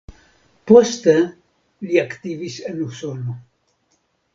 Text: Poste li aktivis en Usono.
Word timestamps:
Poste 0.71 1.15
li 1.91 2.03
aktivis 2.07 2.59
en 2.73 2.85
Usono. 2.91 3.41